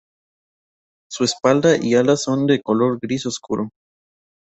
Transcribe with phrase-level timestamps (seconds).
[1.11, 3.69] Su espalda y alas son de color gris oscuro.